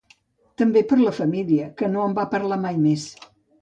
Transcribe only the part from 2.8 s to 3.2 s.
més.